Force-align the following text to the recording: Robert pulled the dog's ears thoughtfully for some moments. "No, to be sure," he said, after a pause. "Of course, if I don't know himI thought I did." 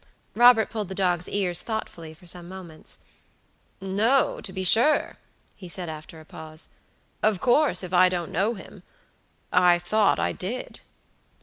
Robert 0.33 0.71
pulled 0.71 0.89
the 0.89 0.95
dog's 0.95 1.29
ears 1.29 1.61
thoughtfully 1.61 2.15
for 2.15 2.25
some 2.25 2.49
moments. 2.49 3.01
"No, 3.79 4.41
to 4.41 4.51
be 4.51 4.63
sure," 4.63 5.19
he 5.55 5.69
said, 5.69 5.89
after 5.89 6.19
a 6.19 6.25
pause. 6.25 6.69
"Of 7.21 7.39
course, 7.39 7.83
if 7.83 7.93
I 7.93 8.09
don't 8.09 8.31
know 8.31 8.55
himI 8.55 9.79
thought 9.79 10.17
I 10.19 10.31
did." 10.31 10.79